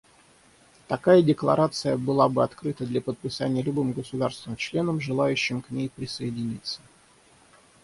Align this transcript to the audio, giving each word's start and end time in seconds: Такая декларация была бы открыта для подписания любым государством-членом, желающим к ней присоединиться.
Такая 0.87 1.21
декларация 1.21 1.95
была 1.95 2.27
бы 2.27 2.43
открыта 2.43 2.87
для 2.87 3.01
подписания 3.01 3.61
любым 3.61 3.91
государством-членом, 3.93 4.99
желающим 4.99 5.61
к 5.61 5.69
ней 5.69 5.89
присоединиться. 5.95 6.81